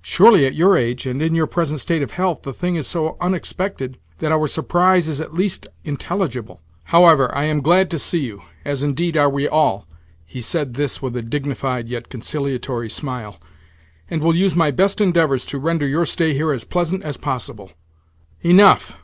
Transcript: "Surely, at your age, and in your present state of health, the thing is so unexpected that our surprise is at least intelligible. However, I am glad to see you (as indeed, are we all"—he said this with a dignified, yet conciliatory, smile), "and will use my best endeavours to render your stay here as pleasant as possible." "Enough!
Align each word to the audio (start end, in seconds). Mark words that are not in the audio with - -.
"Surely, 0.00 0.46
at 0.46 0.54
your 0.54 0.76
age, 0.76 1.06
and 1.06 1.20
in 1.20 1.34
your 1.34 1.48
present 1.48 1.80
state 1.80 2.02
of 2.02 2.12
health, 2.12 2.42
the 2.42 2.52
thing 2.52 2.76
is 2.76 2.86
so 2.86 3.16
unexpected 3.20 3.98
that 4.18 4.30
our 4.30 4.46
surprise 4.46 5.08
is 5.08 5.20
at 5.20 5.34
least 5.34 5.66
intelligible. 5.82 6.60
However, 6.84 7.34
I 7.34 7.46
am 7.46 7.60
glad 7.60 7.90
to 7.90 7.98
see 7.98 8.20
you 8.20 8.42
(as 8.64 8.84
indeed, 8.84 9.16
are 9.16 9.28
we 9.28 9.48
all"—he 9.48 10.40
said 10.40 10.74
this 10.74 11.02
with 11.02 11.16
a 11.16 11.22
dignified, 11.22 11.88
yet 11.88 12.08
conciliatory, 12.08 12.88
smile), 12.88 13.38
"and 14.08 14.22
will 14.22 14.36
use 14.36 14.54
my 14.54 14.70
best 14.70 15.00
endeavours 15.00 15.44
to 15.46 15.58
render 15.58 15.84
your 15.88 16.06
stay 16.06 16.32
here 16.32 16.52
as 16.52 16.62
pleasant 16.62 17.02
as 17.02 17.16
possible." 17.16 17.72
"Enough! 18.42 18.98